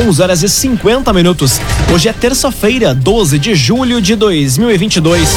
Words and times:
11 0.00 0.22
horas 0.22 0.42
e 0.42 0.48
50 0.48 1.12
minutos. 1.12 1.60
Hoje 1.92 2.08
é 2.08 2.12
terça-feira, 2.12 2.94
12 2.94 3.38
de 3.38 3.54
julho 3.54 4.00
de 4.00 4.16
2022. 4.16 5.28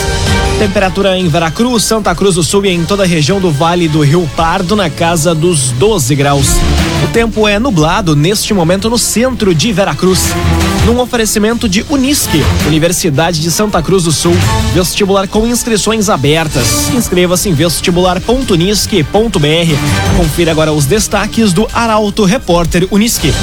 Temperatura 0.57 1.17
em 1.17 1.27
Veracruz, 1.27 1.83
Santa 1.83 2.15
Cruz 2.15 2.35
do 2.35 2.43
Sul 2.43 2.65
e 2.65 2.69
em 2.69 2.85
toda 2.85 3.03
a 3.03 3.05
região 3.05 3.41
do 3.41 3.51
Vale 3.51 3.89
do 3.89 4.01
Rio 4.01 4.25
Pardo 4.37 4.73
na 4.73 4.89
casa 4.89 5.35
dos 5.35 5.71
12 5.71 6.15
graus. 6.15 6.47
O 7.03 7.07
tempo 7.11 7.45
é 7.45 7.59
nublado 7.59 8.15
neste 8.15 8.53
momento 8.53 8.89
no 8.89 8.97
centro 8.97 9.53
de 9.53 9.73
Veracruz. 9.73 10.29
Num 10.85 10.97
oferecimento 11.01 11.67
de 11.67 11.85
Unisque, 11.89 12.41
Universidade 12.65 13.41
de 13.41 13.51
Santa 13.51 13.81
Cruz 13.81 14.05
do 14.05 14.13
Sul. 14.13 14.33
Vestibular 14.73 15.27
com 15.27 15.45
inscrições 15.45 16.07
abertas. 16.07 16.89
Inscreva-se 16.93 17.49
em 17.49 17.53
vestibular.unisque.br. 17.53 20.15
Confira 20.15 20.51
agora 20.51 20.71
os 20.71 20.85
destaques 20.85 21.51
do 21.51 21.67
Arauto 21.73 22.23
Repórter 22.23 22.87
Unisque. 22.91 23.33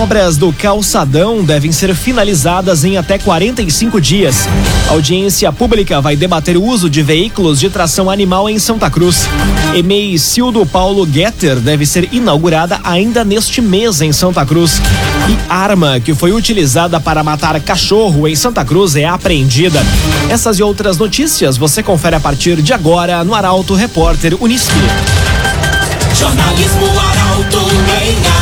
Obras 0.00 0.36
do 0.36 0.52
calçadão 0.52 1.44
devem 1.44 1.70
ser 1.70 1.94
finalizadas 1.94 2.82
em 2.82 2.96
até 2.96 3.18
45 3.18 4.00
dias. 4.00 4.48
Audiência 4.88 5.52
pública 5.52 6.00
vai 6.00 6.16
debater 6.16 6.56
o 6.56 6.64
uso 6.64 6.88
de 6.88 7.02
veículos 7.02 7.60
de 7.60 7.68
tração 7.68 8.08
animal 8.08 8.48
em 8.48 8.58
Santa 8.58 8.88
Cruz. 8.88 9.28
EMEI 9.74 10.18
Cildo 10.18 10.64
Paulo 10.64 11.06
Getter 11.06 11.60
deve 11.60 11.84
ser 11.84 12.08
inaugurada 12.12 12.80
ainda 12.82 13.22
neste 13.22 13.60
mês 13.60 14.00
em 14.00 14.12
Santa 14.12 14.46
Cruz. 14.46 14.80
E 15.28 15.36
arma 15.48 16.00
que 16.00 16.14
foi 16.14 16.32
utilizada 16.32 16.98
para 16.98 17.22
matar 17.22 17.60
cachorro 17.60 18.26
em 18.26 18.34
Santa 18.34 18.64
Cruz 18.64 18.96
é 18.96 19.04
apreendida. 19.04 19.84
Essas 20.30 20.58
e 20.58 20.62
outras 20.62 20.96
notícias 20.96 21.56
você 21.58 21.82
confere 21.82 22.16
a 22.16 22.20
partir 22.20 22.62
de 22.62 22.72
agora 22.72 23.22
no 23.22 23.34
Arauto 23.34 23.74
Repórter 23.74 24.36
Unisque. 24.40 24.72
Jornalismo 26.14 26.86
Arauto 26.98 27.58
em. 27.58 28.41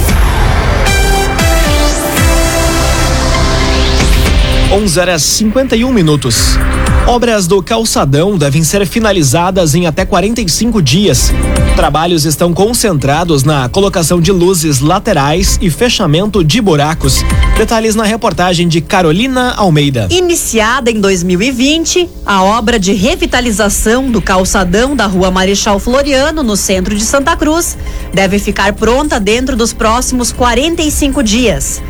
11 4.73 4.99
horas 5.01 5.21
51 5.21 5.91
minutos. 5.91 6.57
Obras 7.05 7.45
do 7.45 7.61
calçadão 7.61 8.37
devem 8.37 8.63
ser 8.63 8.87
finalizadas 8.87 9.75
em 9.75 9.85
até 9.85 10.05
45 10.05 10.81
dias. 10.81 11.29
Trabalhos 11.75 12.23
estão 12.23 12.53
concentrados 12.53 13.43
na 13.43 13.67
colocação 13.67 14.21
de 14.21 14.31
luzes 14.31 14.79
laterais 14.79 15.59
e 15.61 15.69
fechamento 15.69 16.41
de 16.41 16.61
buracos. 16.61 17.17
Detalhes 17.57 17.95
na 17.95 18.05
reportagem 18.05 18.65
de 18.69 18.79
Carolina 18.79 19.55
Almeida. 19.57 20.07
Iniciada 20.09 20.89
em 20.89 21.01
2020, 21.01 22.07
a 22.25 22.41
obra 22.41 22.79
de 22.79 22.93
revitalização 22.93 24.09
do 24.09 24.21
calçadão 24.21 24.95
da 24.95 25.05
Rua 25.05 25.29
Marechal 25.29 25.79
Floriano, 25.79 26.43
no 26.43 26.55
centro 26.55 26.95
de 26.95 27.03
Santa 27.03 27.35
Cruz, 27.35 27.77
deve 28.13 28.39
ficar 28.39 28.71
pronta 28.71 29.19
dentro 29.19 29.57
dos 29.57 29.73
próximos 29.73 30.31
45 30.31 31.21
dias. 31.21 31.81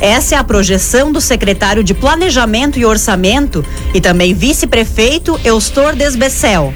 Essa 0.00 0.34
é 0.34 0.38
a 0.38 0.44
projeção 0.44 1.12
do 1.12 1.20
secretário 1.20 1.84
de 1.84 1.92
Planejamento 1.92 2.78
e 2.78 2.86
Orçamento 2.86 3.62
e 3.92 4.00
também 4.00 4.32
vice-prefeito 4.32 5.38
Eustor 5.44 5.94
Desbecel. 5.94 6.72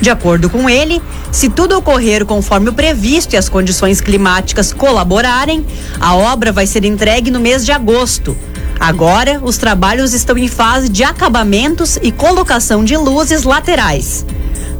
De 0.00 0.10
acordo 0.10 0.48
com 0.48 0.70
ele, 0.70 1.02
se 1.32 1.48
tudo 1.48 1.76
ocorrer 1.76 2.24
conforme 2.24 2.68
o 2.68 2.72
previsto 2.72 3.34
e 3.34 3.36
as 3.36 3.48
condições 3.48 4.00
climáticas 4.00 4.72
colaborarem, 4.72 5.66
a 5.98 6.14
obra 6.14 6.52
vai 6.52 6.68
ser 6.68 6.84
entregue 6.84 7.32
no 7.32 7.40
mês 7.40 7.66
de 7.66 7.72
agosto. 7.72 8.36
Agora, 8.78 9.40
os 9.42 9.58
trabalhos 9.58 10.14
estão 10.14 10.38
em 10.38 10.46
fase 10.46 10.88
de 10.88 11.02
acabamentos 11.02 11.98
e 12.00 12.12
colocação 12.12 12.84
de 12.84 12.96
luzes 12.96 13.42
laterais. 13.42 14.24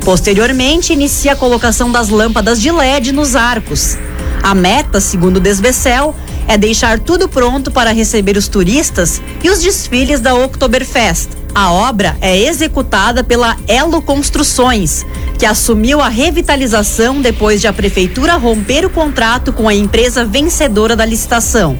Posteriormente, 0.05 0.93
inicia 0.93 1.33
a 1.33 1.37
colocação 1.37 1.91
das 1.91 2.09
lâmpadas 2.09 2.61
de 2.63 2.71
LED 2.71 3.11
nos 3.11 3.35
arcos. 3.35 3.99
A 4.41 4.55
meta, 4.55 5.01
segundo 5.01 5.41
Desbecel, 5.41 6.15
é 6.49 6.57
deixar 6.57 6.99
tudo 6.99 7.29
pronto 7.29 7.71
para 7.71 7.93
receber 7.93 8.37
os 8.37 8.49
turistas 8.49 9.21
e 9.45 9.51
os 9.51 9.61
desfiles 9.61 10.19
da 10.19 10.35
Oktoberfest. 10.35 11.29
A 11.55 11.73
obra 11.73 12.17
é 12.21 12.39
executada 12.39 13.23
pela 13.23 13.57
Elo 13.67 14.01
Construções, 14.01 15.05
que 15.39 15.45
assumiu 15.45 16.01
a 16.01 16.09
revitalização 16.09 17.21
depois 17.21 17.61
de 17.61 17.67
a 17.67 17.73
prefeitura 17.73 18.37
romper 18.37 18.85
o 18.87 18.91
contrato 18.91 19.53
com 19.53 19.69
a 19.69 19.75
empresa 19.75 20.25
vencedora 20.25 20.97
da 20.97 21.05
licitação. 21.05 21.79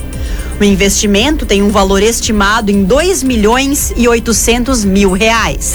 O 0.61 0.65
investimento 0.65 1.47
tem 1.47 1.63
um 1.63 1.71
valor 1.71 2.03
estimado 2.03 2.71
em 2.71 2.85
2 2.85 3.23
milhões 3.23 3.93
e 3.97 4.09
800 4.09 4.85
mil 4.85 5.13
reais. 5.13 5.75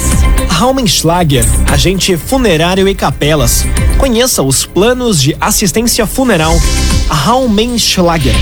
Raumenschlager, 0.50 1.46
agente 1.72 2.18
funerário 2.18 2.88
e 2.88 2.94
capelas. 2.94 3.66
Conheça 3.98 4.44
os 4.44 4.66
planos 4.66 5.22
de 5.22 5.36
assistência 5.40 6.06
funeral. 6.06 6.54
Raumenschlager. 7.08 8.36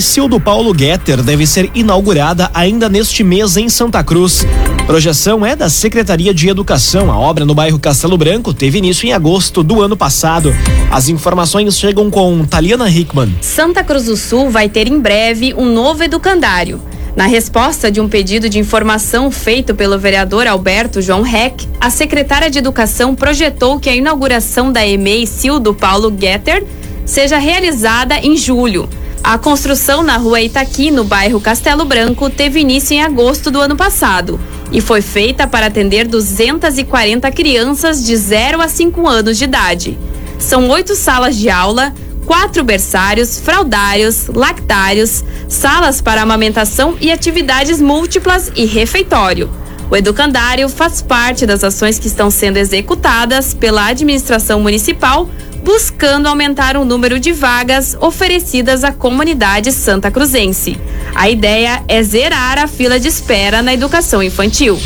Cildo 0.00 0.40
Paulo 0.40 0.76
Getter 0.76 1.22
deve 1.22 1.46
ser 1.46 1.70
inaugurada 1.74 2.50
ainda 2.54 2.88
neste 2.88 3.22
mês 3.22 3.56
em 3.56 3.68
Santa 3.68 4.02
Cruz. 4.02 4.46
Projeção 4.86 5.44
é 5.44 5.54
da 5.54 5.68
Secretaria 5.68 6.32
de 6.32 6.48
Educação. 6.48 7.12
A 7.12 7.18
obra 7.18 7.44
no 7.44 7.54
bairro 7.54 7.78
Castelo 7.78 8.16
Branco 8.16 8.54
teve 8.54 8.78
início 8.78 9.06
em 9.06 9.12
agosto 9.12 9.62
do 9.62 9.82
ano 9.82 9.96
passado. 9.96 10.54
As 10.90 11.08
informações 11.08 11.78
chegam 11.78 12.10
com 12.10 12.44
Taliana 12.46 12.88
Hickman. 12.88 13.36
Santa 13.42 13.84
Cruz 13.84 14.06
do 14.06 14.16
Sul 14.16 14.48
vai 14.48 14.70
ter 14.70 14.88
em 14.88 14.98
breve 14.98 15.54
um 15.54 15.66
novo 15.66 16.02
educandário. 16.02 16.80
Na 17.14 17.26
resposta 17.26 17.90
de 17.90 18.00
um 18.00 18.08
pedido 18.08 18.48
de 18.48 18.58
informação 18.58 19.30
feito 19.30 19.74
pelo 19.74 19.98
vereador 19.98 20.46
Alberto 20.46 21.02
João 21.02 21.26
Heck, 21.26 21.68
a 21.78 21.90
secretária 21.90 22.50
de 22.50 22.58
Educação 22.58 23.14
projetou 23.14 23.78
que 23.78 23.90
a 23.90 23.94
inauguração 23.94 24.72
da 24.72 24.84
EMEI 24.86 25.26
Cildo 25.26 25.74
Paulo 25.74 26.12
Getter 26.18 26.64
seja 27.04 27.36
realizada 27.36 28.18
em 28.18 28.36
julho. 28.36 28.88
A 29.24 29.38
construção 29.38 30.02
na 30.02 30.16
rua 30.16 30.40
Itaqui, 30.40 30.90
no 30.90 31.04
bairro 31.04 31.40
Castelo 31.40 31.84
Branco, 31.84 32.28
teve 32.28 32.58
início 32.58 32.94
em 32.94 33.02
agosto 33.02 33.52
do 33.52 33.60
ano 33.60 33.76
passado 33.76 34.40
e 34.72 34.80
foi 34.80 35.00
feita 35.00 35.46
para 35.46 35.66
atender 35.66 36.08
240 36.08 37.30
crianças 37.30 38.04
de 38.04 38.16
0 38.16 38.60
a 38.60 38.66
5 38.66 39.08
anos 39.08 39.38
de 39.38 39.44
idade. 39.44 39.96
São 40.40 40.68
oito 40.70 40.96
salas 40.96 41.36
de 41.36 41.48
aula, 41.48 41.94
quatro 42.26 42.64
berçários, 42.64 43.38
fraldários, 43.38 44.26
lactários, 44.26 45.22
salas 45.48 46.00
para 46.00 46.22
amamentação 46.22 46.96
e 47.00 47.12
atividades 47.12 47.80
múltiplas 47.80 48.50
e 48.56 48.64
refeitório. 48.64 49.48
O 49.88 49.96
educandário 49.96 50.68
faz 50.68 51.00
parte 51.00 51.46
das 51.46 51.62
ações 51.62 51.96
que 51.96 52.08
estão 52.08 52.28
sendo 52.28 52.56
executadas 52.56 53.54
pela 53.54 53.86
administração 53.86 54.58
municipal 54.58 55.28
buscando 55.62 56.26
aumentar 56.26 56.76
o 56.76 56.84
número 56.84 57.20
de 57.20 57.32
vagas 57.32 57.96
oferecidas 58.00 58.84
à 58.84 58.92
comunidade 58.92 59.72
santa 59.72 60.10
cruzense. 60.10 60.76
A 61.14 61.30
ideia 61.30 61.82
é 61.88 62.02
zerar 62.02 62.58
a 62.58 62.66
fila 62.66 62.98
de 62.98 63.08
espera 63.08 63.62
na 63.62 63.72
educação 63.72 64.22
infantil. 64.22 64.78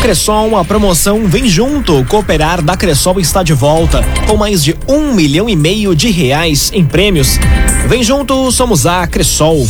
Cressol, 0.00 0.56
a 0.56 0.64
promoção 0.64 1.26
Vem 1.26 1.46
Junto. 1.46 2.04
Cooperar 2.06 2.62
da 2.62 2.76
Cressol 2.76 3.20
está 3.20 3.42
de 3.42 3.52
volta, 3.52 4.02
com 4.26 4.36
mais 4.36 4.64
de 4.64 4.76
um 4.88 5.12
milhão 5.12 5.48
e 5.48 5.56
meio 5.56 5.94
de 5.94 6.10
reais 6.10 6.70
em 6.72 6.84
prêmios. 6.84 7.38
Vem 7.86 8.02
junto, 8.02 8.50
somos 8.50 8.86
a 8.86 9.06
Cressol. 9.06 9.66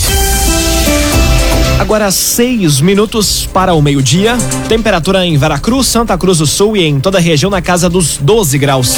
Agora 1.81 2.11
seis 2.11 2.81
minutos 2.81 3.49
para 3.53 3.73
o 3.73 3.81
meio-dia. 3.81 4.37
Temperatura 4.69 5.25
em 5.25 5.37
Veracruz, 5.39 5.87
Santa 5.87 6.17
Cruz 6.19 6.39
do 6.39 6.47
Sul 6.47 6.77
e 6.77 6.85
em 6.85 7.01
toda 7.01 7.19
a 7.19 7.21
região 7.21 7.51
na 7.51 7.63
casa 7.63 7.89
dos 7.89 8.19
12 8.19 8.59
graus. 8.59 8.97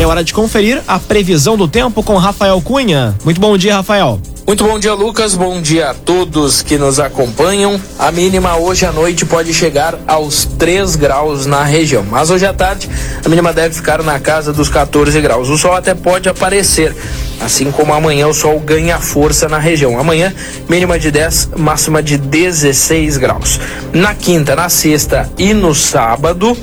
É 0.00 0.06
hora 0.06 0.22
de 0.22 0.34
conferir 0.34 0.82
a 0.86 0.98
previsão 0.98 1.56
do 1.56 1.66
tempo 1.66 2.02
com 2.02 2.16
Rafael 2.16 2.60
Cunha. 2.60 3.14
Muito 3.24 3.40
bom 3.40 3.56
dia, 3.56 3.76
Rafael. 3.76 4.20
Muito 4.46 4.62
bom 4.62 4.78
dia, 4.78 4.94
Lucas. 4.94 5.34
Bom 5.34 5.60
dia 5.60 5.90
a 5.90 5.94
todos 5.94 6.62
que 6.62 6.78
nos 6.78 7.00
acompanham. 7.00 7.80
A 7.98 8.12
mínima 8.12 8.56
hoje 8.56 8.86
à 8.86 8.92
noite 8.92 9.24
pode 9.24 9.52
chegar 9.52 9.98
aos 10.06 10.44
3 10.44 10.94
graus 10.94 11.46
na 11.46 11.64
região, 11.64 12.04
mas 12.08 12.30
hoje 12.30 12.46
à 12.46 12.52
tarde 12.52 12.88
a 13.24 13.28
mínima 13.28 13.52
deve 13.52 13.74
ficar 13.74 14.02
na 14.02 14.20
casa 14.20 14.52
dos 14.52 14.68
14 14.68 15.20
graus. 15.20 15.48
O 15.48 15.58
sol 15.58 15.74
até 15.74 15.94
pode 15.94 16.28
aparecer, 16.28 16.94
assim 17.40 17.72
como 17.72 17.92
amanhã 17.92 18.28
o 18.28 18.34
sol 18.34 18.60
ganha 18.60 19.00
força 19.00 19.48
na 19.48 19.58
região. 19.58 19.98
Amanhã, 19.98 20.32
mínima 20.68 20.96
de 20.96 21.10
10, 21.10 21.50
máxima 21.56 22.00
de 22.00 22.16
16 22.16 23.16
graus. 23.16 23.58
Na 23.92 24.14
quinta, 24.14 24.54
na 24.54 24.68
sexta 24.68 25.28
e 25.36 25.52
no 25.52 25.74
sábado, 25.74 26.56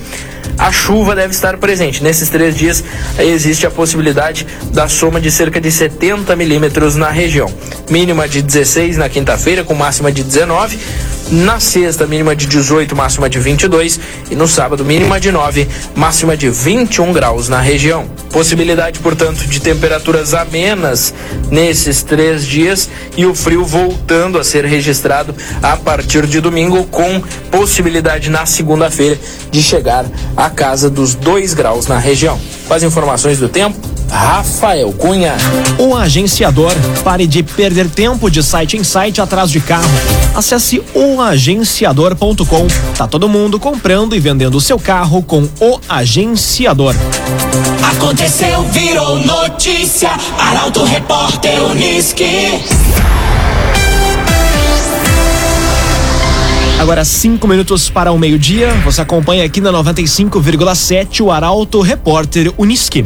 a 0.57 0.71
chuva 0.71 1.15
deve 1.15 1.33
estar 1.33 1.57
presente. 1.57 2.03
Nesses 2.03 2.29
três 2.29 2.55
dias 2.55 2.83
existe 3.17 3.65
a 3.65 3.71
possibilidade 3.71 4.45
da 4.71 4.87
soma 4.87 5.19
de 5.19 5.31
cerca 5.31 5.59
de 5.59 5.71
70 5.71 6.35
milímetros 6.35 6.95
na 6.95 7.09
região. 7.09 7.51
Mínima 7.89 8.27
de 8.27 8.41
16 8.41 8.97
na 8.97 9.09
quinta-feira, 9.09 9.63
com 9.63 9.73
máxima 9.73 10.11
de 10.11 10.23
19. 10.23 10.77
Na 11.31 11.59
sexta, 11.59 12.05
mínima 12.05 12.35
de 12.35 12.45
18, 12.45 12.95
máxima 12.95 13.29
de 13.29 13.39
22. 13.39 13.99
E 14.29 14.35
no 14.35 14.47
sábado, 14.47 14.85
mínima 14.85 15.19
de 15.19 15.31
9, 15.31 15.67
máxima 15.95 16.37
de 16.37 16.49
21 16.49 17.11
graus 17.11 17.49
na 17.49 17.59
região. 17.59 18.05
Possibilidade, 18.31 18.99
portanto, 18.99 19.45
de 19.47 19.59
temperaturas 19.59 20.33
amenas 20.33 21.13
nesses 21.49 22.03
três 22.03 22.45
dias 22.45 22.89
e 23.17 23.25
o 23.25 23.33
frio 23.33 23.65
voltando 23.65 24.37
a 24.37 24.43
ser 24.43 24.65
registrado 24.65 25.35
a 25.61 25.75
partir 25.75 26.25
de 26.27 26.39
domingo, 26.39 26.85
com 26.85 27.21
possibilidade 27.51 28.29
na 28.29 28.45
segunda-feira 28.45 29.17
de 29.51 29.61
chegar 29.61 30.05
à 30.37 30.49
casa 30.49 30.89
dos 30.89 31.15
2 31.15 31.53
graus 31.53 31.87
na 31.87 31.97
região. 31.97 32.39
Com 32.67 32.73
as 32.73 32.83
informações 32.83 33.39
do 33.39 33.49
tempo, 33.49 33.93
Rafael 34.13 34.91
Cunha. 34.93 35.33
O 35.79 35.95
agenciador. 35.95 36.71
Pare 37.03 37.25
de 37.25 37.41
perder 37.41 37.72
tempo 37.89 38.29
de 38.29 38.43
site 38.43 38.77
em 38.77 38.83
site 38.83 39.19
atrás 39.19 39.49
de 39.49 39.59
carro. 39.59 39.89
Acesse 40.35 40.83
oagenciador.com. 40.93 42.67
Tá 42.95 43.07
todo 43.07 43.27
mundo 43.27 43.59
comprando 43.59 44.15
e 44.15 44.19
vendendo 44.19 44.55
o 44.55 44.61
seu 44.61 44.77
carro 44.77 45.23
com 45.23 45.49
o 45.59 45.79
agenciador. 45.89 46.95
Aconteceu, 47.95 48.63
virou 48.63 49.19
notícia. 49.19 50.11
Arauto 50.37 50.83
Repórter 50.83 51.63
Uniski. 51.63 52.63
Agora 56.79 57.05
cinco 57.05 57.47
minutos 57.47 57.89
para 57.89 58.11
o 58.11 58.19
meio-dia. 58.19 58.73
Você 58.83 59.01
acompanha 59.01 59.45
aqui 59.45 59.61
na 59.61 59.71
95,7 59.71 61.21
o 61.21 61.31
Arauto 61.31 61.81
Repórter 61.81 62.53
Uniski. 62.57 63.05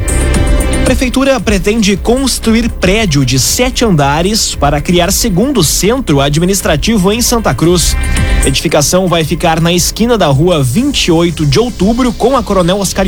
Prefeitura 0.87 1.37
pretende 1.37 1.97
construir 1.97 2.69
prédio 2.69 3.25
de 3.25 3.37
sete 3.37 3.83
andares 3.83 4.55
para 4.55 4.79
criar 4.79 5.11
segundo 5.11 5.61
centro 5.61 6.21
administrativo 6.21 7.11
em 7.11 7.21
Santa 7.21 7.53
Cruz. 7.53 7.93
A 8.41 8.47
edificação 8.47 9.05
vai 9.05 9.25
ficar 9.25 9.59
na 9.59 9.73
esquina 9.73 10.17
da 10.17 10.27
rua 10.27 10.63
28 10.63 11.45
de 11.45 11.59
outubro 11.59 12.13
com 12.13 12.37
a 12.37 12.41
Coronel 12.41 12.79
Oscar 12.79 13.05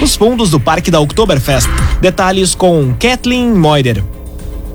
nos 0.00 0.14
fundos 0.14 0.50
do 0.50 0.60
Parque 0.60 0.92
da 0.92 1.00
Oktoberfest. 1.00 1.68
Detalhes 2.00 2.54
com 2.54 2.94
Kathleen 2.96 3.52
Moider. 3.52 4.04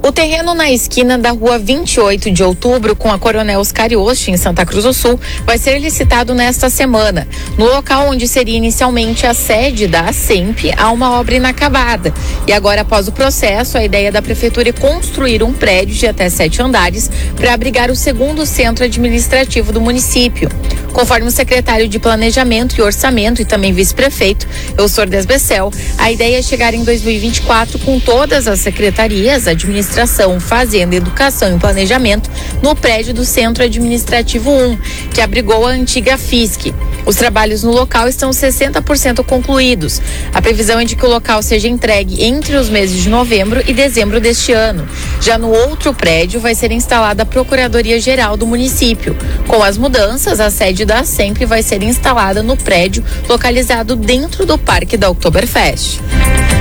O 0.05 0.11
terreno 0.11 0.53
na 0.53 0.69
esquina 0.69 1.17
da 1.17 1.31
rua 1.31 1.57
28 1.57 2.29
de 2.29 2.43
outubro 2.43 2.93
com 2.93 3.09
a 3.09 3.17
Coronel 3.17 3.61
Oscar 3.61 3.89
Yost, 3.89 4.29
em 4.29 4.35
Santa 4.35 4.65
Cruz 4.65 4.83
do 4.83 4.93
Sul, 4.93 5.17
vai 5.45 5.57
ser 5.57 5.79
licitado 5.79 6.33
nesta 6.33 6.69
semana. 6.69 7.25
No 7.57 7.67
local 7.67 8.09
onde 8.09 8.27
seria 8.27 8.57
inicialmente 8.57 9.25
a 9.25 9.33
sede 9.33 9.87
da 9.87 10.01
ASEMP, 10.09 10.73
há 10.75 10.91
uma 10.91 11.17
obra 11.17 11.35
inacabada. 11.35 12.13
E 12.45 12.51
agora, 12.51 12.81
após 12.81 13.07
o 13.07 13.13
processo, 13.13 13.77
a 13.77 13.85
ideia 13.85 14.11
da 14.11 14.21
Prefeitura 14.21 14.67
é 14.67 14.73
construir 14.73 15.41
um 15.41 15.53
prédio 15.53 15.95
de 15.95 16.05
até 16.05 16.29
sete 16.29 16.61
andares 16.61 17.09
para 17.37 17.53
abrigar 17.53 17.89
o 17.89 17.95
segundo 17.95 18.45
centro 18.45 18.83
administrativo 18.83 19.71
do 19.71 19.79
município. 19.79 20.49
Conforme 20.91 21.27
o 21.27 21.31
secretário 21.31 21.87
de 21.87 21.97
Planejamento 21.97 22.77
e 22.77 22.81
Orçamento 22.81 23.41
e 23.41 23.45
também 23.45 23.73
vice-prefeito, 23.73 24.47
Eusor 24.77 25.07
Desbecel, 25.07 25.71
a 25.97 26.11
ideia 26.11 26.37
é 26.37 26.41
chegar 26.41 26.73
em 26.73 26.83
2024 26.83 27.79
com 27.79 27.99
todas 27.99 28.47
as 28.47 28.59
secretarias, 28.59 29.47
Administração, 29.93 30.39
Fazenda, 30.39 30.95
Educação 30.95 31.55
e 31.55 31.59
Planejamento 31.59 32.27
no 32.63 32.75
prédio 32.75 33.13
do 33.13 33.23
Centro 33.23 33.63
Administrativo 33.63 34.49
1, 34.49 34.77
que 35.13 35.21
abrigou 35.21 35.67
a 35.67 35.69
antiga 35.69 36.17
FISC. 36.17 36.73
Os 37.05 37.15
trabalhos 37.15 37.61
no 37.61 37.71
local 37.71 38.07
estão 38.07 38.31
60% 38.31 39.23
concluídos. 39.23 40.01
A 40.33 40.41
previsão 40.41 40.79
é 40.79 40.85
de 40.85 40.95
que 40.95 41.05
o 41.05 41.09
local 41.09 41.43
seja 41.43 41.67
entregue 41.67 42.23
entre 42.23 42.55
os 42.55 42.69
meses 42.69 43.03
de 43.03 43.09
novembro 43.09 43.61
e 43.67 43.71
dezembro 43.71 44.19
deste 44.19 44.51
ano. 44.51 44.87
Já 45.21 45.37
no 45.37 45.51
outro 45.51 45.93
prédio 45.93 46.39
vai 46.39 46.55
ser 46.55 46.71
instalada 46.71 47.21
a 47.21 47.25
Procuradoria-Geral 47.25 48.35
do 48.35 48.47
município. 48.47 49.15
Com 49.47 49.61
as 49.61 49.77
mudanças, 49.77 50.39
a 50.39 50.49
sede 50.49 50.85
da 50.85 51.03
Sempre 51.03 51.45
vai 51.45 51.61
ser 51.61 51.83
instalada 51.83 52.41
no 52.41 52.57
prédio 52.57 53.03
localizado 53.29 53.95
dentro 53.95 54.43
do 54.43 54.57
Parque 54.57 54.97
da 54.97 55.09
Oktoberfest. 55.11 55.99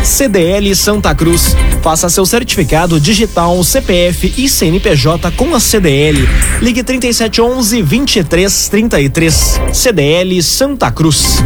CDL 0.05 0.75
Santa 0.75 1.15
Cruz. 1.15 1.57
Faça 1.83 2.09
seu 2.09 2.27
certificado 2.27 3.01
digital, 3.01 3.63
CPF 3.63 4.35
e 4.37 4.49
CNPJ 4.49 5.31
com 5.33 5.55
a 5.55 5.61
CDL. 5.61 6.29
Ligue 6.61 6.83
3711 6.83 7.83
2333. 7.83 9.61
CDL 9.73 10.43
Santa 10.43 10.91
Cruz. 10.91 11.43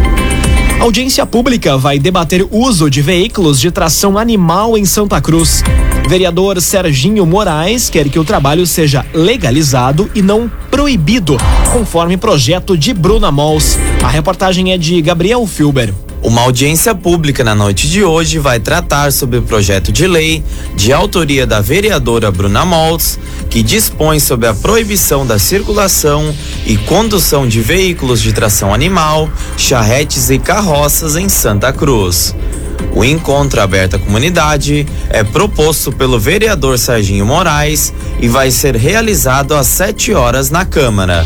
Audiência 0.80 1.24
pública 1.24 1.76
vai 1.76 1.98
debater 1.98 2.46
uso 2.50 2.90
de 2.90 3.00
veículos 3.00 3.58
de 3.58 3.70
tração 3.70 4.18
animal 4.18 4.76
em 4.76 4.84
Santa 4.84 5.20
Cruz. 5.20 5.62
Vereador 6.08 6.60
Serginho 6.60 7.26
Moraes 7.26 7.90
quer 7.90 8.08
que 8.08 8.18
o 8.18 8.24
trabalho 8.24 8.66
seja 8.66 9.04
legalizado 9.12 10.08
e 10.14 10.22
não 10.22 10.50
proibido, 10.70 11.36
conforme 11.72 12.16
projeto 12.16 12.76
de 12.76 12.94
Bruna 12.94 13.32
Mols. 13.32 13.78
A 14.04 14.08
reportagem 14.08 14.72
é 14.72 14.78
de 14.78 15.00
Gabriel 15.02 15.44
Filber. 15.46 15.92
Uma 16.26 16.42
audiência 16.42 16.92
pública 16.92 17.44
na 17.44 17.54
noite 17.54 17.88
de 17.88 18.02
hoje 18.02 18.40
vai 18.40 18.58
tratar 18.58 19.12
sobre 19.12 19.38
o 19.38 19.42
projeto 19.42 19.92
de 19.92 20.08
lei 20.08 20.42
de 20.74 20.92
autoria 20.92 21.46
da 21.46 21.60
vereadora 21.60 22.32
Bruna 22.32 22.64
Moltz, 22.64 23.16
que 23.48 23.62
dispõe 23.62 24.18
sobre 24.18 24.48
a 24.48 24.52
proibição 24.52 25.24
da 25.24 25.38
circulação 25.38 26.34
e 26.66 26.76
condução 26.78 27.46
de 27.46 27.60
veículos 27.60 28.20
de 28.20 28.32
tração 28.32 28.74
animal, 28.74 29.30
charretes 29.56 30.28
e 30.28 30.36
carroças 30.36 31.14
em 31.14 31.28
Santa 31.28 31.72
Cruz. 31.72 32.34
O 32.92 33.04
encontro 33.04 33.60
aberto 33.60 33.94
à 33.94 33.98
comunidade 34.00 34.84
é 35.08 35.22
proposto 35.22 35.92
pelo 35.92 36.18
vereador 36.18 36.76
Serginho 36.76 37.24
Moraes 37.24 37.94
e 38.20 38.26
vai 38.26 38.50
ser 38.50 38.74
realizado 38.74 39.54
às 39.54 39.68
7 39.68 40.12
horas 40.12 40.50
na 40.50 40.64
Câmara. 40.64 41.24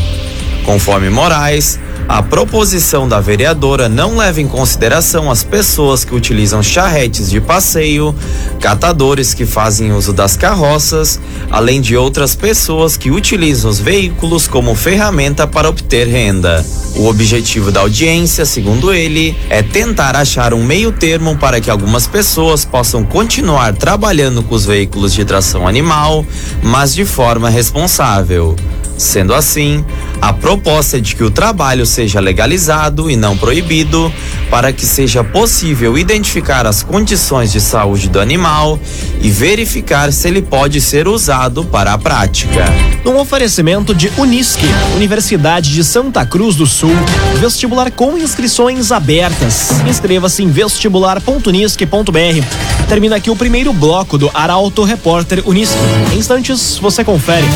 Conforme 0.66 1.08
Moraes, 1.08 1.80
a 2.10 2.24
proposição 2.24 3.08
da 3.08 3.20
vereadora 3.20 3.88
não 3.88 4.16
leva 4.16 4.40
em 4.40 4.48
consideração 4.48 5.30
as 5.30 5.44
pessoas 5.44 6.04
que 6.04 6.12
utilizam 6.12 6.60
charretes 6.60 7.30
de 7.30 7.40
passeio, 7.40 8.12
catadores 8.58 9.32
que 9.32 9.46
fazem 9.46 9.92
uso 9.92 10.12
das 10.12 10.36
carroças, 10.36 11.20
além 11.52 11.80
de 11.80 11.96
outras 11.96 12.34
pessoas 12.34 12.96
que 12.96 13.12
utilizam 13.12 13.70
os 13.70 13.78
veículos 13.78 14.48
como 14.48 14.74
ferramenta 14.74 15.46
para 15.46 15.68
obter 15.68 16.08
renda. 16.08 16.66
O 16.96 17.06
objetivo 17.06 17.70
da 17.70 17.78
audiência, 17.78 18.44
segundo 18.44 18.92
ele, 18.92 19.38
é 19.48 19.62
tentar 19.62 20.16
achar 20.16 20.52
um 20.52 20.64
meio 20.64 20.90
termo 20.90 21.36
para 21.36 21.60
que 21.60 21.70
algumas 21.70 22.08
pessoas 22.08 22.64
possam 22.64 23.04
continuar 23.04 23.72
trabalhando 23.72 24.42
com 24.42 24.56
os 24.56 24.66
veículos 24.66 25.14
de 25.14 25.24
tração 25.24 25.68
animal, 25.68 26.26
mas 26.60 26.92
de 26.92 27.04
forma 27.04 27.48
responsável. 27.48 28.56
Sendo 29.00 29.32
assim, 29.32 29.82
a 30.20 30.30
proposta 30.30 30.98
é 30.98 31.00
de 31.00 31.16
que 31.16 31.24
o 31.24 31.30
trabalho 31.30 31.86
seja 31.86 32.20
legalizado 32.20 33.10
e 33.10 33.16
não 33.16 33.34
proibido, 33.34 34.12
para 34.50 34.74
que 34.74 34.84
seja 34.84 35.24
possível 35.24 35.96
identificar 35.96 36.66
as 36.66 36.82
condições 36.82 37.50
de 37.50 37.62
saúde 37.62 38.10
do 38.10 38.20
animal 38.20 38.78
e 39.22 39.30
verificar 39.30 40.12
se 40.12 40.28
ele 40.28 40.42
pode 40.42 40.82
ser 40.82 41.08
usado 41.08 41.64
para 41.64 41.94
a 41.94 41.98
prática. 41.98 42.66
Num 43.02 43.18
oferecimento 43.18 43.94
de 43.94 44.12
Unisque, 44.18 44.66
Universidade 44.94 45.72
de 45.72 45.82
Santa 45.82 46.26
Cruz 46.26 46.54
do 46.54 46.66
Sul, 46.66 46.92
vestibular 47.40 47.90
com 47.90 48.18
inscrições 48.18 48.92
abertas. 48.92 49.70
Inscreva-se 49.88 50.42
em 50.42 50.50
vestibular.unisque.br. 50.50 52.86
Termina 52.86 53.16
aqui 53.16 53.30
o 53.30 53.36
primeiro 53.36 53.72
bloco 53.72 54.18
do 54.18 54.30
Arauto 54.34 54.84
Repórter 54.84 55.42
Unisque. 55.46 55.78
Em 56.12 56.18
instantes, 56.18 56.76
você 56.76 57.02
confere. 57.02 57.46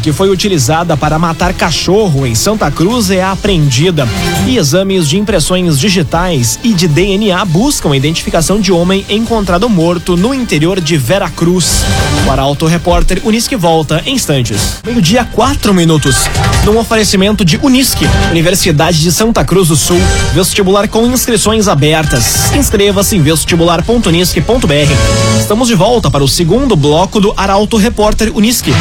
Que 0.00 0.12
foi 0.12 0.30
utilizada 0.30 0.96
para 0.96 1.18
matar 1.18 1.52
cachorro 1.52 2.26
em 2.26 2.34
Santa 2.34 2.70
Cruz 2.70 3.10
é 3.10 3.22
apreendida. 3.22 4.08
E 4.46 4.56
exames 4.56 5.08
de 5.08 5.18
impressões 5.18 5.78
digitais 5.78 6.58
e 6.64 6.72
de 6.72 6.88
DNA 6.88 7.44
buscam 7.44 7.92
a 7.92 7.96
identificação 7.96 8.58
de 8.58 8.72
homem 8.72 9.04
encontrado 9.10 9.68
morto 9.68 10.16
no 10.16 10.32
interior 10.32 10.80
de 10.80 10.96
Vera 10.96 11.28
Cruz. 11.28 11.84
O 12.26 12.30
Arauto 12.30 12.66
Repórter 12.66 13.20
Unisque 13.24 13.56
volta 13.56 14.02
em 14.06 14.18
instantes. 14.22 14.80
Meio-dia, 14.86 15.24
quatro 15.24 15.74
minutos. 15.74 16.28
Num 16.64 16.78
oferecimento 16.78 17.44
de 17.44 17.58
Unisque, 17.60 18.06
Universidade 18.30 19.00
de 19.00 19.10
Santa 19.10 19.44
Cruz 19.44 19.66
do 19.66 19.74
Sul. 19.74 19.98
Vestibular 20.32 20.86
com 20.86 21.04
inscrições 21.06 21.66
abertas. 21.66 22.54
Inscreva-se 22.54 23.16
em 23.16 23.20
vestibular.unisque.br. 23.20 25.40
Estamos 25.40 25.66
de 25.66 25.74
volta 25.74 26.08
para 26.08 26.22
o 26.22 26.28
segundo 26.28 26.76
bloco 26.76 27.20
do 27.20 27.34
Arauto 27.36 27.76
Repórter 27.76 28.30
Unisque. 28.32 28.72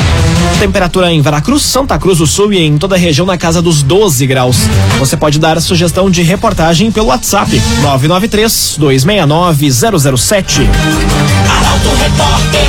Temperatura 0.60 1.01
em 1.10 1.22
Veracruz, 1.22 1.64
Santa 1.64 1.98
Cruz 1.98 2.18
do 2.18 2.28
Sul 2.28 2.54
e 2.54 2.60
em 2.60 2.78
toda 2.78 2.96
a 2.96 2.98
região 2.98 3.26
na 3.26 3.38
casa 3.38 3.62
dos 3.62 3.82
12 3.82 4.28
graus. 4.28 4.58
Você 5.00 5.16
pode 5.16 5.40
dar 5.40 5.60
sugestão 5.62 6.10
de 6.10 6.22
reportagem 6.22 6.92
pelo 6.92 7.08
WhatsApp 7.08 7.52
993 7.82 8.76
269 8.78 9.72
007. 9.72 10.62
Arauto 11.50 11.90
Repórter. 11.98 12.62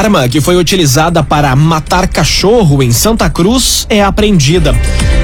Arma 0.00 0.26
que 0.30 0.40
foi 0.40 0.56
utilizada 0.56 1.22
para 1.22 1.54
matar 1.54 2.08
cachorro 2.08 2.82
em 2.82 2.90
Santa 2.90 3.28
Cruz 3.28 3.86
é 3.86 4.02
apreendida. 4.02 4.74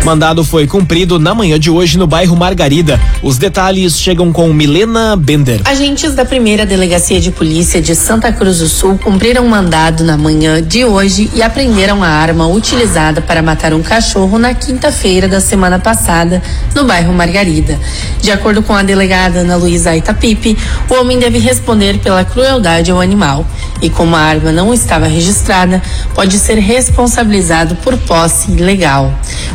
Mandado 0.05 0.45
foi 0.45 0.67
cumprido 0.67 1.19
na 1.19 1.35
manhã 1.35 1.59
de 1.59 1.71
hoje 1.71 1.97
no 1.97 2.07
bairro 2.07 2.37
Margarida. 2.37 3.01
Os 3.23 3.39
detalhes 3.39 3.99
chegam 3.99 4.31
com 4.33 4.53
Milena 4.53 5.17
Bender. 5.17 5.63
Agentes 5.65 6.15
da 6.15 6.27
primeira 6.27 6.67
delegacia 6.67 7.19
de 7.19 7.31
polícia 7.31 7.81
de 7.81 7.95
Santa 7.95 8.31
Cruz 8.31 8.59
do 8.59 8.69
Sul 8.69 8.99
cumpriram 9.03 9.47
um 9.47 9.49
mandado 9.49 10.05
na 10.05 10.17
manhã 10.17 10.63
de 10.63 10.85
hoje 10.85 11.31
e 11.35 11.43
apreenderam 11.43 12.05
a 12.05 12.09
arma 12.09 12.47
utilizada 12.47 13.23
para 13.23 13.43
matar 13.43 13.73
um 13.73 13.83
cachorro 13.83 14.39
na 14.39 14.53
quinta-feira 14.53 15.27
da 15.27 15.41
semana 15.41 15.79
passada 15.79 16.43
no 16.75 16.85
bairro 16.85 17.15
Margarida. 17.15 17.81
De 18.21 18.31
acordo 18.31 18.63
com 18.63 18.75
a 18.75 18.83
delegada 18.83 19.41
Ana 19.41 19.57
Luísa 19.57 19.97
Itapipe, 19.97 20.57
o 20.91 20.95
homem 21.01 21.19
deve 21.19 21.39
responder 21.39 21.99
pela 21.99 22.25
crueldade 22.25 22.91
ao 22.91 23.01
animal 23.01 23.45
e 23.81 23.89
como 23.89 24.15
a 24.15 24.21
arma 24.21 24.53
não 24.53 24.66
estava 24.75 25.07
registrada, 25.07 25.83
pode 26.15 26.39
ser 26.39 26.59
responsabilizado 26.59 27.77
por 27.77 27.97
posse 27.99 28.51
ilegal. 28.53 29.13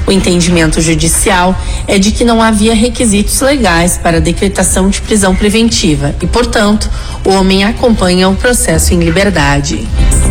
O 0.07 0.11
entendimento 0.11 0.81
judicial 0.81 1.55
é 1.87 1.97
de 1.97 2.11
que 2.11 2.23
não 2.23 2.41
havia 2.41 2.73
requisitos 2.73 3.39
legais 3.41 3.97
para 3.97 4.17
a 4.17 4.19
decretação 4.19 4.89
de 4.89 5.01
prisão 5.01 5.35
preventiva 5.35 6.15
e, 6.21 6.27
portanto, 6.27 6.89
o 7.25 7.29
homem 7.29 7.63
acompanha 7.63 8.29
o 8.29 8.35
processo 8.35 8.93
em 8.93 8.99
liberdade. 8.99 9.87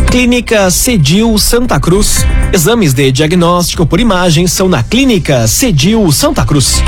Clínica 0.09 0.69
Cedil 0.69 1.37
Santa 1.37 1.79
Cruz. 1.79 2.25
Exames 2.51 2.93
de 2.93 3.11
diagnóstico 3.11 3.85
por 3.85 3.99
imagem 3.99 4.45
são 4.45 4.67
na 4.67 4.83
Clínica 4.83 5.47
Cedil 5.47 6.11
Santa 6.11 6.45
Cruz. 6.45 6.83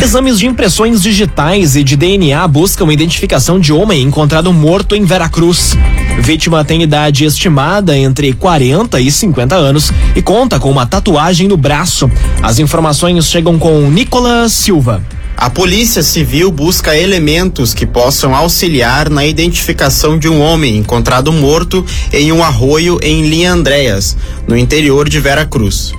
Exames 0.00 0.38
de 0.38 0.46
impressões 0.46 1.02
digitais 1.02 1.74
e 1.74 1.82
de 1.82 1.96
DNA 1.96 2.46
buscam 2.46 2.90
identificação 2.92 3.58
de 3.58 3.72
homem 3.72 4.02
encontrado 4.02 4.52
morto 4.52 4.94
em 4.94 5.04
Veracruz. 5.04 5.76
Vítima 6.20 6.64
tem 6.64 6.82
idade 6.82 7.24
estimada 7.24 7.98
entre 7.98 8.32
40 8.32 9.00
e 9.00 9.10
50 9.10 9.56
anos 9.56 9.92
e 10.14 10.22
conta 10.22 10.60
com 10.60 10.70
uma 10.70 10.86
tatuagem 10.86 11.48
no 11.48 11.56
braço. 11.56 12.08
As 12.40 12.60
informações 12.60 13.26
chegam 13.26 13.58
com 13.58 13.90
Nicolas 13.90 14.52
Silva. 14.52 15.02
A 15.36 15.50
Polícia 15.50 16.02
Civil 16.02 16.50
busca 16.52 16.96
elementos 16.96 17.74
que 17.74 17.84
possam 17.84 18.34
auxiliar 18.34 19.10
na 19.10 19.26
identificação 19.26 20.16
de 20.16 20.28
um 20.28 20.40
homem 20.40 20.76
encontrado 20.76 21.32
morto 21.32 21.84
em 22.12 22.30
um 22.30 22.42
arroio 22.42 22.98
em 23.02 23.28
Linha 23.28 23.52
Andréas, 23.52 24.16
no 24.46 24.56
interior 24.56 25.08
de 25.08 25.18
Vera 25.18 25.44
Cruz. 25.44 25.92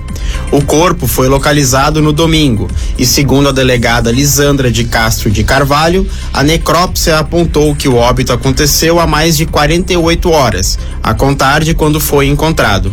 O 0.52 0.62
corpo 0.62 1.06
foi 1.06 1.28
localizado 1.28 2.02
no 2.02 2.12
domingo 2.12 2.68
e, 2.98 3.06
segundo 3.06 3.48
a 3.48 3.52
delegada 3.52 4.10
Lisandra 4.10 4.70
de 4.70 4.84
Castro 4.84 5.30
de 5.30 5.44
Carvalho, 5.44 6.06
a 6.32 6.42
necrópsia 6.42 7.18
apontou 7.18 7.74
que 7.76 7.88
o 7.88 7.96
óbito 7.96 8.32
aconteceu 8.32 8.98
há 8.98 9.06
mais 9.06 9.36
de 9.36 9.46
48 9.46 10.30
horas, 10.30 10.78
a 11.02 11.14
contar 11.14 11.62
de 11.62 11.74
quando 11.74 12.00
foi 12.00 12.26
encontrado. 12.26 12.92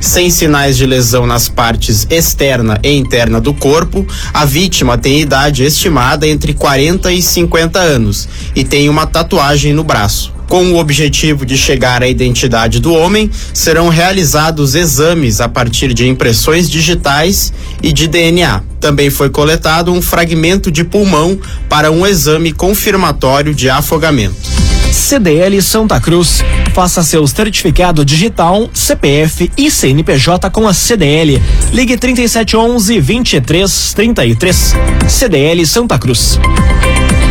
Sem 0.00 0.30
sinais 0.30 0.78
de 0.78 0.86
lesão 0.86 1.26
nas 1.26 1.46
partes 1.46 2.06
externa 2.08 2.80
e 2.82 2.96
interna 2.96 3.38
do 3.38 3.52
corpo, 3.52 4.06
a 4.32 4.46
vítima 4.46 4.96
tem 4.96 5.20
idade 5.20 5.62
estimada 5.62 6.26
entre 6.26 6.54
40 6.54 7.12
e 7.12 7.20
50 7.20 7.78
anos 7.78 8.26
e 8.56 8.64
tem 8.64 8.88
uma 8.88 9.06
tatuagem 9.06 9.74
no 9.74 9.84
braço. 9.84 10.32
Com 10.48 10.72
o 10.72 10.78
objetivo 10.78 11.46
de 11.46 11.56
chegar 11.56 12.02
à 12.02 12.08
identidade 12.08 12.80
do 12.80 12.92
homem, 12.92 13.30
serão 13.52 13.88
realizados 13.88 14.74
exames 14.74 15.40
a 15.40 15.48
partir 15.48 15.94
de 15.94 16.08
impressões 16.08 16.68
digitais 16.68 17.52
e 17.82 17.92
de 17.92 18.08
DNA. 18.08 18.62
Também 18.80 19.10
foi 19.10 19.28
coletado 19.28 19.92
um 19.92 20.02
fragmento 20.02 20.72
de 20.72 20.82
pulmão 20.82 21.38
para 21.68 21.92
um 21.92 22.04
exame 22.04 22.52
confirmatório 22.52 23.54
de 23.54 23.68
afogamento. 23.70 24.69
CDL 24.92 25.60
Santa 25.62 26.00
Cruz. 26.00 26.42
Faça 26.74 27.02
seu 27.02 27.26
certificado 27.26 28.04
digital, 28.04 28.68
CPF 28.72 29.50
e 29.56 29.70
CNPJ 29.70 30.50
com 30.50 30.66
a 30.66 30.74
CDL. 30.74 31.40
Ligue 31.72 31.96
3711 31.96 33.00
2333. 33.00 34.74
CDL 35.08 35.66
Santa 35.66 35.98
Cruz. 35.98 36.38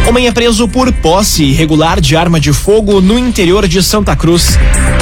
Homem 0.10 0.26
é 0.26 0.32
preso 0.32 0.68
por 0.68 0.92
posse 0.92 1.44
irregular 1.44 2.02
de 2.02 2.16
arma 2.16 2.40
de 2.40 2.52
fogo 2.52 3.00
no 3.00 3.20
interior 3.20 3.68
de 3.68 3.84
Santa 3.84 4.16
Cruz. 4.16 4.58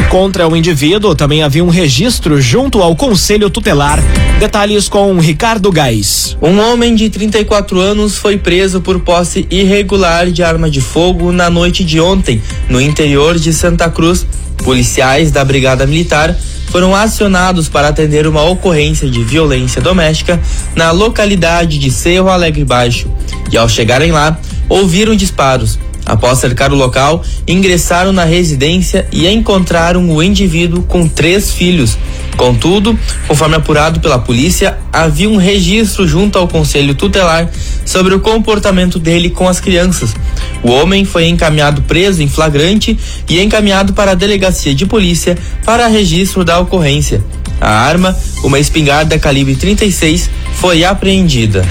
Contra 0.09 0.45
o 0.49 0.53
indivíduo 0.53 1.15
também 1.15 1.41
havia 1.41 1.63
um 1.63 1.69
registro 1.69 2.41
junto 2.41 2.81
ao 2.81 2.93
Conselho 2.93 3.49
Tutelar. 3.49 4.03
Detalhes 4.37 4.89
com 4.89 5.17
Ricardo 5.17 5.71
Gás. 5.71 6.35
Um 6.41 6.59
homem 6.59 6.93
de 6.93 7.09
34 7.09 7.79
anos 7.79 8.17
foi 8.17 8.37
preso 8.37 8.81
por 8.81 8.99
posse 8.99 9.47
irregular 9.49 10.29
de 10.29 10.43
arma 10.43 10.69
de 10.69 10.81
fogo 10.81 11.31
na 11.31 11.49
noite 11.49 11.85
de 11.85 12.01
ontem, 12.01 12.41
no 12.67 12.81
interior 12.81 13.39
de 13.39 13.53
Santa 13.53 13.89
Cruz. 13.89 14.25
Policiais 14.57 15.31
da 15.31 15.45
Brigada 15.45 15.87
Militar 15.87 16.35
foram 16.69 16.93
acionados 16.93 17.69
para 17.69 17.87
atender 17.87 18.27
uma 18.27 18.43
ocorrência 18.43 19.09
de 19.09 19.23
violência 19.23 19.81
doméstica 19.81 20.37
na 20.75 20.91
localidade 20.91 21.79
de 21.79 21.89
Cerro 21.89 22.27
Alegre 22.27 22.65
Baixo. 22.65 23.09
E 23.49 23.57
ao 23.57 23.69
chegarem 23.69 24.11
lá, 24.11 24.37
ouviram 24.69 25.15
disparos. 25.15 25.79
Após 26.07 26.39
cercar 26.39 26.71
o 26.71 26.75
local, 26.75 27.21
ingressaram 27.45 28.13
na 28.13 28.23
residência 28.23 29.05
e 29.11 29.27
encontraram 29.27 30.09
o 30.09 30.23
indivíduo 30.23 30.83
com 30.83 31.05
três 31.05 31.51
filhos. 31.51 31.97
Contudo, 32.37 32.97
conforme 33.27 33.55
apurado 33.55 33.99
pela 33.99 34.17
polícia, 34.17 34.77
havia 34.93 35.29
um 35.29 35.35
registro 35.35 36.07
junto 36.07 36.37
ao 36.37 36.47
conselho 36.47 36.95
tutelar 36.95 37.49
sobre 37.83 38.15
o 38.15 38.21
comportamento 38.21 38.97
dele 38.97 39.29
com 39.29 39.49
as 39.49 39.59
crianças. 39.59 40.15
O 40.63 40.69
homem 40.69 41.03
foi 41.03 41.27
encaminhado 41.27 41.81
preso 41.81 42.23
em 42.23 42.29
flagrante 42.29 42.97
e 43.27 43.41
encaminhado 43.41 43.91
para 43.91 44.11
a 44.11 44.15
delegacia 44.15 44.73
de 44.73 44.85
polícia 44.85 45.37
para 45.65 45.87
registro 45.87 46.45
da 46.45 46.57
ocorrência. 46.57 47.21
A 47.59 47.69
arma, 47.69 48.17
uma 48.43 48.59
espingarda 48.59 49.17
calibre 49.17 49.55
36, 49.55 50.29
foi 50.55 50.83
apreendida. 50.83 51.65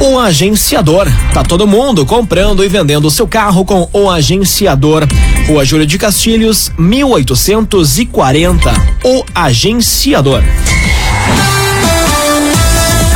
O 0.00 0.18
agenciador. 0.18 1.06
Tá 1.32 1.42
todo 1.42 1.66
mundo 1.66 2.06
comprando 2.06 2.64
e 2.64 2.68
vendendo 2.68 3.10
seu 3.10 3.26
carro 3.28 3.64
com 3.64 3.88
o 3.92 4.10
agenciador. 4.10 5.06
Rua 5.46 5.64
Júlio 5.64 5.86
de 5.86 5.98
Castilhos, 5.98 6.72
1840. 6.78 8.72
O 9.04 9.24
agenciador. 9.34 10.42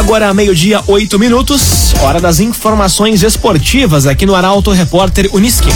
Agora, 0.05 0.35
meio-dia, 0.35 0.83
oito 0.87 1.19
minutos. 1.19 1.95
Hora 2.03 2.21
das 2.21 2.39
informações 2.39 3.23
esportivas 3.23 4.07
aqui 4.07 4.27
no 4.27 4.35
Arauto 4.35 4.71
Repórter 4.71 5.31
Uniski. 5.33 5.71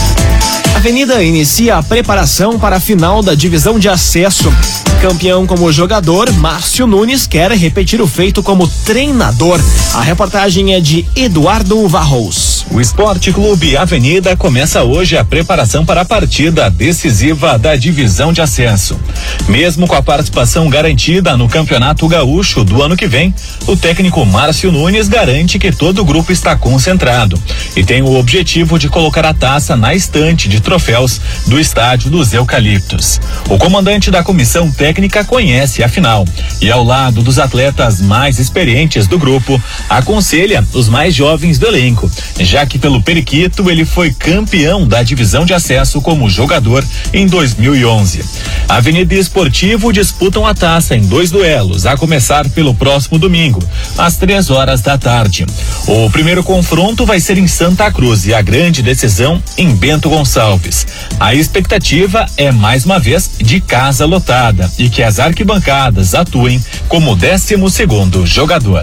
Avenida 0.77 1.25
inicia 1.25 1.77
a 1.77 1.83
preparação 1.83 2.59
para 2.59 2.77
a 2.77 2.81
final 2.81 3.23
da 3.23 3.35
divisão 3.35 3.79
de 3.79 3.89
acesso. 3.89 4.53
Campeão 5.01 5.47
como 5.47 5.73
jogador, 5.73 6.31
Márcio 6.35 6.87
Nunes 6.87 7.27
quer 7.27 7.51
repetir 7.53 8.03
o 8.03 8.07
feito 8.07 8.43
como 8.43 8.69
treinador. 8.85 9.59
A 9.95 10.03
reportagem 10.03 10.75
é 10.75 10.81
de 10.81 11.07
Eduardo 11.17 11.89
Varros. 11.89 12.58
O 12.71 12.83
Esporte 12.83 13.33
Clube 13.33 13.79
Avenida 13.79 14.37
começa 14.37 14.83
hoje 14.85 15.17
a 15.17 15.25
preparação 15.25 15.87
para 15.87 16.03
a 16.03 16.05
partida 16.05 16.69
decisiva 16.69 17.59
da 17.59 17.75
divisão 17.75 18.31
de 18.31 18.43
acesso. 18.43 19.01
Mesmo 19.49 19.87
com 19.87 19.95
a 19.95 20.03
participação 20.03 20.69
garantida 20.69 21.35
no 21.35 21.49
Campeonato 21.49 22.07
Gaúcho 22.07 22.63
do 22.63 22.83
ano 22.83 22.95
que 22.95 23.07
vem, 23.07 23.35
o 23.67 23.75
técnico 23.75 24.25
Márcio 24.27 24.71
Nunes 24.71 25.09
garante 25.09 25.59
que 25.59 25.73
todo 25.73 26.01
o 26.01 26.05
grupo 26.05 26.31
está 26.31 26.55
concentrado 26.57 27.43
e 27.75 27.83
tem 27.83 28.03
o 28.03 28.15
objetivo 28.15 28.79
de 28.79 28.89
colocar 28.91 29.25
a 29.25 29.35
taça 29.35 29.75
na 29.75 29.95
estante 29.95 30.47
de 30.47 30.61
troféus 30.61 31.21
do 31.47 31.59
estádio 31.59 32.11
dos 32.11 32.35
Eucaliptos. 32.35 33.19
O 33.49 33.57
comandante 33.57 34.11
da 34.11 34.23
comissão 34.23 34.71
técnica 34.71 35.25
conhece 35.25 35.83
a 35.83 35.89
final 35.89 36.25
e, 36.61 36.71
ao 36.71 36.85
lado 36.85 37.23
dos 37.23 37.39
atletas 37.39 38.01
mais 38.01 38.39
experientes 38.39 39.07
do 39.07 39.19
grupo, 39.19 39.61
aconselha 39.89 40.65
os 40.75 40.89
mais 40.89 41.15
jovens 41.15 41.59
do 41.59 41.67
elenco, 41.67 42.11
já 42.39 42.58
que 42.67 42.79
pelo 42.79 43.03
Periquito 43.03 43.71
ele 43.71 43.85
foi 43.85 44.13
campeão 44.13 44.87
da 44.87 45.03
divisão 45.03 45.45
de 45.45 45.55
acesso 45.55 46.01
como 46.01 46.29
jogador 46.29 46.85
em 47.13 47.27
2011. 47.27 48.25
Avenida 48.69 49.15
Esportivo 49.15 49.93
disputam 49.93 50.47
a 50.47 50.55
taça 50.55 50.97
em 50.97 51.03
dois 51.03 51.31
duelos, 51.31 51.87
a 51.87 51.97
começar 51.97 52.49
pelo 52.51 52.75
próximo 52.75 53.19
domingo, 53.19 53.63
às 53.97 54.17
três 54.17 54.51
horas 54.51 54.81
da 54.81 54.97
tarde. 54.97 55.47
O 55.89 56.11
primeiro 56.11 56.45
confronto 56.45 57.07
vai 57.07 57.19
ser 57.19 57.39
em 57.39 57.49
Santa 57.49 57.91
Cruz 57.91 58.27
e 58.27 58.35
a 58.35 58.43
grande 58.43 58.83
decisão 58.83 59.43
em 59.57 59.75
Bento 59.75 60.11
Gonçalves. 60.11 60.87
A 61.19 61.35
expectativa 61.35 62.27
é 62.37 62.53
mais 62.53 62.85
uma 62.85 62.99
vez 62.99 63.31
de 63.39 63.59
casa 63.59 64.05
lotada 64.05 64.71
e 64.79 64.91
que 64.91 65.03
as 65.03 65.19
arquibancadas 65.19 66.15
atuem 66.15 66.63
como 66.89 67.17
12 67.17 67.71
segundo 67.71 68.27
jogador. 68.27 68.83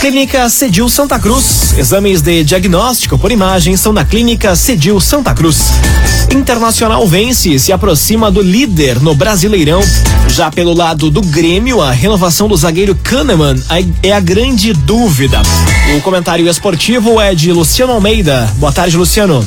Clínica 0.00 0.48
Cedil 0.48 0.88
Santa 0.88 1.18
Cruz. 1.18 1.74
Exames 1.76 2.22
de 2.22 2.42
diagnóstico 2.42 3.18
por 3.18 3.30
imagem 3.30 3.76
são 3.76 3.92
na 3.92 4.04
Clínica 4.04 4.56
Cedil 4.56 5.00
Santa 5.00 5.34
Cruz. 5.34 5.72
Internacional 6.34 7.06
vence 7.06 7.50
e 7.50 7.58
se 7.58 7.72
aproxima 7.72 8.30
do 8.30 8.40
líder 8.40 9.00
no 9.00 9.14
Brasileirão. 9.14 9.80
Já 10.28 10.50
pelo 10.50 10.72
lado 10.72 11.10
do 11.10 11.20
Grêmio, 11.20 11.82
a 11.82 11.90
renovação 11.90 12.48
do 12.48 12.56
zagueiro 12.56 12.94
Kahneman 12.94 13.56
é 14.02 14.12
a 14.12 14.20
grande 14.20 14.72
dúvida. 14.72 15.42
O 15.98 16.00
comentário 16.00 16.48
esportivo 16.48 17.20
é 17.20 17.34
de 17.34 17.52
Luciano 17.52 17.92
Almeida. 17.92 18.48
Boa 18.58 18.70
tarde, 18.72 18.96
Luciano. 18.96 19.44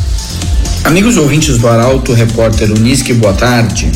Amigos 0.84 1.16
ouvintes 1.16 1.58
do 1.58 1.66
Arauto, 1.66 2.12
repórter 2.12 2.70
Unisque, 2.70 3.14
boa 3.14 3.32
tarde. 3.32 3.90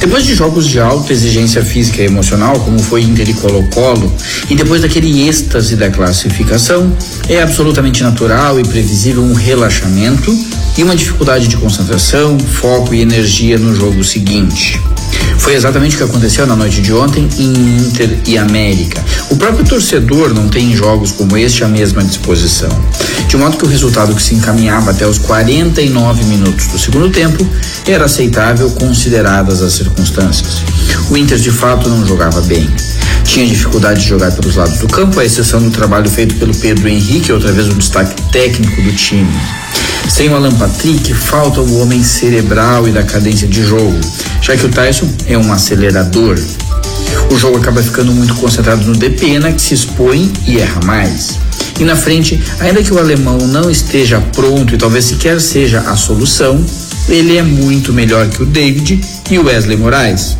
Depois 0.00 0.24
de 0.24 0.34
jogos 0.34 0.66
de 0.66 0.80
alta 0.80 1.12
exigência 1.12 1.62
física 1.62 2.00
e 2.00 2.06
emocional, 2.06 2.58
como 2.60 2.78
foi 2.78 3.02
Inter 3.02 3.28
e 3.28 3.34
Colo-Colo, 3.34 4.10
e 4.48 4.54
depois 4.54 4.80
daquele 4.80 5.28
êxtase 5.28 5.76
da 5.76 5.90
classificação, 5.90 6.90
é 7.28 7.42
absolutamente 7.42 8.02
natural 8.02 8.58
e 8.58 8.64
previsível 8.64 9.22
um 9.22 9.34
relaxamento 9.34 10.34
e 10.78 10.82
uma 10.82 10.96
dificuldade 10.96 11.46
de 11.46 11.58
concentração, 11.58 12.38
foco 12.40 12.94
e 12.94 13.02
energia 13.02 13.58
no 13.58 13.74
jogo 13.74 14.02
seguinte. 14.02 14.80
Foi 15.38 15.54
exatamente 15.54 15.94
o 15.94 15.98
que 15.98 16.04
aconteceu 16.04 16.46
na 16.46 16.54
noite 16.54 16.82
de 16.82 16.92
ontem 16.92 17.28
em 17.38 17.78
Inter 17.78 18.18
e 18.26 18.36
América. 18.36 19.02
O 19.30 19.36
próprio 19.36 19.64
torcedor 19.64 20.34
não 20.34 20.48
tem 20.48 20.72
em 20.72 20.76
jogos 20.76 21.12
como 21.12 21.36
este 21.36 21.64
a 21.64 21.68
mesma 21.68 22.02
disposição. 22.02 22.68
De 23.28 23.36
modo 23.36 23.56
que 23.56 23.64
o 23.64 23.68
resultado 23.68 24.14
que 24.14 24.22
se 24.22 24.34
encaminhava 24.34 24.90
até 24.90 25.06
os 25.06 25.18
49 25.18 26.24
minutos 26.24 26.66
do 26.66 26.78
segundo 26.78 27.10
tempo 27.10 27.46
era 27.86 28.04
aceitável 28.04 28.70
consideradas 28.72 29.62
as 29.62 29.72
circunstâncias. 29.72 30.62
O 31.10 31.16
Inter 31.16 31.38
de 31.38 31.50
fato 31.50 31.88
não 31.88 32.06
jogava 32.06 32.40
bem. 32.42 32.68
Tinha 33.28 33.46
dificuldade 33.46 34.00
de 34.00 34.08
jogar 34.08 34.32
pelos 34.32 34.56
lados 34.56 34.78
do 34.78 34.88
campo, 34.88 35.20
à 35.20 35.24
exceção 35.24 35.60
do 35.60 35.70
trabalho 35.70 36.08
feito 36.08 36.34
pelo 36.36 36.54
Pedro 36.56 36.88
Henrique, 36.88 37.30
outra 37.30 37.52
vez 37.52 37.68
o 37.68 37.74
destaque 37.74 38.20
técnico 38.32 38.80
do 38.80 38.90
time. 38.92 39.28
Sem 40.08 40.30
o 40.30 40.34
Alan 40.34 40.52
Patrick, 40.52 41.12
falta 41.12 41.60
o 41.60 41.78
homem 41.78 42.02
cerebral 42.02 42.88
e 42.88 42.90
da 42.90 43.02
cadência 43.02 43.46
de 43.46 43.62
jogo, 43.62 44.00
já 44.40 44.56
que 44.56 44.64
o 44.64 44.70
Tyson 44.70 45.06
é 45.26 45.36
um 45.36 45.52
acelerador. 45.52 46.38
O 47.30 47.36
jogo 47.36 47.58
acaba 47.58 47.82
ficando 47.82 48.10
muito 48.12 48.34
concentrado 48.36 48.82
no 48.86 48.96
Depena, 48.96 49.52
que 49.52 49.60
se 49.60 49.74
expõe 49.74 50.32
e 50.46 50.58
erra 50.58 50.80
mais. 50.86 51.38
E 51.78 51.84
na 51.84 51.94
frente, 51.94 52.42
ainda 52.58 52.82
que 52.82 52.92
o 52.92 52.98
alemão 52.98 53.36
não 53.36 53.70
esteja 53.70 54.20
pronto 54.34 54.74
e 54.74 54.78
talvez 54.78 55.04
sequer 55.04 55.38
seja 55.38 55.80
a 55.80 55.94
solução, 55.96 56.64
ele 57.06 57.36
é 57.36 57.42
muito 57.42 57.92
melhor 57.92 58.26
que 58.28 58.42
o 58.42 58.46
David 58.46 58.98
e 59.30 59.38
o 59.38 59.44
Wesley 59.44 59.76
Moraes. 59.76 60.38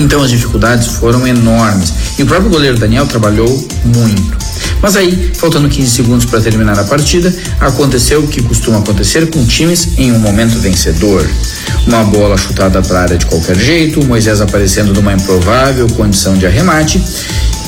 Então 0.00 0.22
as 0.22 0.30
dificuldades 0.30 0.86
foram 0.86 1.26
enormes 1.26 1.92
e 2.18 2.22
o 2.22 2.26
próprio 2.26 2.50
goleiro 2.50 2.78
Daniel 2.78 3.06
trabalhou 3.06 3.68
muito. 3.84 4.40
Mas 4.80 4.96
aí, 4.96 5.30
faltando 5.34 5.68
15 5.68 5.90
segundos 5.90 6.24
para 6.24 6.40
terminar 6.40 6.78
a 6.78 6.84
partida, 6.84 7.32
aconteceu 7.60 8.20
o 8.20 8.26
que 8.26 8.42
costuma 8.42 8.78
acontecer 8.78 9.28
com 9.28 9.44
times 9.44 9.98
em 9.98 10.10
um 10.10 10.18
momento 10.18 10.58
vencedor. 10.58 11.28
Uma 11.86 12.02
bola 12.04 12.38
chutada 12.38 12.80
para 12.80 12.98
a 12.98 13.02
área 13.02 13.18
de 13.18 13.26
qualquer 13.26 13.58
jeito, 13.58 14.04
Moisés 14.06 14.40
aparecendo 14.40 14.94
numa 14.94 15.12
improvável 15.12 15.86
condição 15.88 16.34
de 16.34 16.46
arremate 16.46 17.02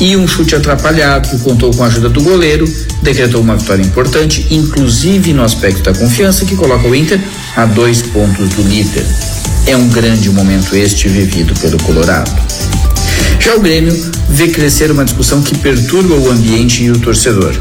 e 0.00 0.16
um 0.16 0.26
chute 0.26 0.56
atrapalhado 0.56 1.28
que 1.28 1.38
contou 1.38 1.70
com 1.70 1.84
a 1.84 1.86
ajuda 1.86 2.08
do 2.08 2.22
goleiro, 2.22 2.64
decretou 3.02 3.42
uma 3.42 3.56
vitória 3.56 3.82
importante, 3.82 4.46
inclusive 4.50 5.34
no 5.34 5.44
aspecto 5.44 5.82
da 5.82 5.92
confiança, 5.92 6.46
que 6.46 6.56
coloca 6.56 6.88
o 6.88 6.94
Inter 6.94 7.20
a 7.56 7.66
dois 7.66 8.00
pontos 8.00 8.48
do 8.50 8.62
líder. 8.62 9.06
É 9.66 9.76
um 9.76 9.88
grande 9.88 10.28
momento 10.28 10.74
este 10.74 11.08
vivido 11.08 11.54
pelo 11.60 11.80
Colorado. 11.84 12.30
Já 13.38 13.54
o 13.54 13.60
Grêmio 13.60 13.94
vê 14.28 14.48
crescer 14.48 14.90
uma 14.90 15.04
discussão 15.04 15.40
que 15.40 15.56
perturba 15.56 16.14
o 16.14 16.30
ambiente 16.30 16.82
e 16.82 16.90
o 16.90 16.98
torcedor. 16.98 17.54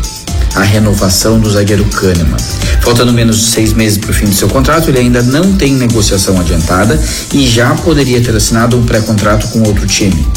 A 0.55 0.63
renovação 0.63 1.39
do 1.39 1.49
zagueiro 1.49 1.85
Kahneman. 1.85 2.37
Faltando 2.81 3.13
menos 3.13 3.51
seis 3.51 3.71
meses 3.71 3.99
para 3.99 4.09
o 4.09 4.13
fim 4.13 4.25
do 4.25 4.33
seu 4.33 4.49
contrato, 4.49 4.89
ele 4.89 4.99
ainda 4.99 5.21
não 5.21 5.53
tem 5.53 5.75
negociação 5.75 6.39
adiantada 6.39 6.99
e 7.33 7.47
já 7.47 7.73
poderia 7.75 8.19
ter 8.19 8.35
assinado 8.35 8.77
um 8.77 8.83
pré-contrato 8.83 9.47
com 9.49 9.61
outro 9.63 9.85
time. 9.87 10.27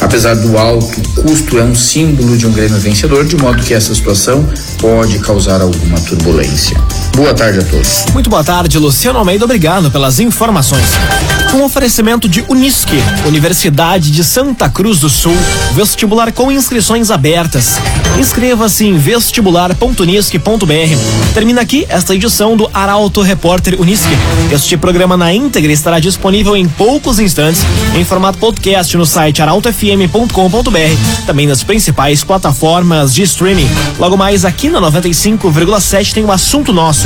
Apesar 0.00 0.34
do 0.34 0.58
alto 0.58 1.00
custo, 1.22 1.58
é 1.58 1.62
um 1.62 1.74
símbolo 1.74 2.36
de 2.36 2.46
um 2.46 2.52
Grêmio 2.52 2.78
vencedor, 2.78 3.24
de 3.24 3.36
modo 3.36 3.62
que 3.62 3.72
essa 3.72 3.94
situação 3.94 4.46
pode 4.78 5.20
causar 5.20 5.60
alguma 5.60 6.00
turbulência. 6.00 6.76
Boa 7.16 7.32
tarde 7.32 7.60
a 7.60 7.64
todos. 7.64 8.04
Muito 8.12 8.28
boa 8.28 8.44
tarde, 8.44 8.78
Luciano 8.78 9.18
Almeida. 9.18 9.46
Obrigado 9.46 9.90
pelas 9.90 10.20
informações. 10.20 10.84
Com 11.50 11.64
oferecimento 11.64 12.28
de 12.28 12.44
Unisque, 12.46 13.02
Universidade 13.24 14.10
de 14.10 14.22
Santa 14.22 14.68
Cruz 14.68 14.98
do 14.98 15.08
Sul, 15.08 15.34
vestibular 15.72 16.30
com 16.30 16.52
inscrições 16.52 17.10
abertas. 17.10 17.78
Inscreva-se 18.18 18.84
em 18.84 18.98
vestibular.unisque.br. 18.98 21.32
Termina 21.32 21.62
aqui 21.62 21.86
esta 21.88 22.14
edição 22.14 22.54
do 22.54 22.68
Arauto 22.74 23.22
Repórter 23.22 23.80
Unisque. 23.80 24.12
Este 24.52 24.76
programa 24.76 25.16
na 25.16 25.32
íntegra 25.32 25.72
estará 25.72 25.98
disponível 25.98 26.54
em 26.54 26.68
poucos 26.68 27.18
instantes 27.18 27.62
em 27.94 28.04
formato 28.04 28.36
podcast 28.36 28.94
no 28.94 29.06
site 29.06 29.40
arautofm.com.br, 29.40 31.24
também 31.26 31.46
nas 31.46 31.62
principais 31.62 32.22
plataformas 32.22 33.14
de 33.14 33.22
streaming. 33.22 33.70
Logo 33.98 34.18
mais 34.18 34.44
aqui 34.44 34.68
na 34.68 34.82
95,7 34.82 36.12
tem 36.12 36.22
o 36.22 36.26
um 36.26 36.32
assunto 36.32 36.74
nosso. 36.74 37.05